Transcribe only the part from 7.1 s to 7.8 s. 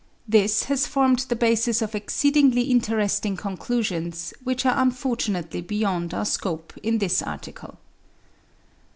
article.